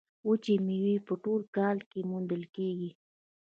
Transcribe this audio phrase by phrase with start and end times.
[0.27, 2.91] وچې میوې په ټول کال کې موندل کیږي.